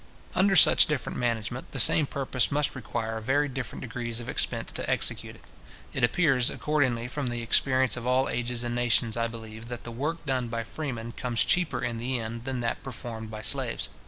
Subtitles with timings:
[0.33, 4.89] Under such different management, the same purpose must require very different degrees of expense to
[4.89, 5.43] execute it.
[5.93, 9.91] It appears, accordingly, from the experience of all ages and nations, I believe, that the
[9.91, 13.89] work done by freemen comes cheaper in the end than that performed by slaves.